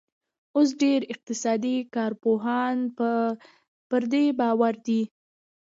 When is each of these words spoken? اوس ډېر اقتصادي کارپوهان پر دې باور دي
اوس 0.55 0.69
ډېر 0.81 1.01
اقتصادي 1.13 1.75
کارپوهان 1.95 2.77
پر 3.89 4.01
دې 4.11 4.25
باور 4.39 4.73
دي 4.85 5.01